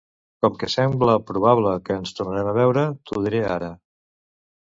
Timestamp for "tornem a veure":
2.21-2.85